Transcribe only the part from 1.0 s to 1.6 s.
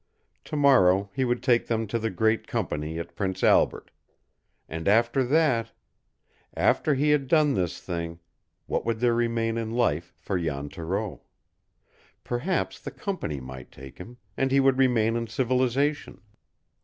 he would